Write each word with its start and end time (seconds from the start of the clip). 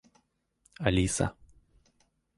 Алиса 0.87 1.25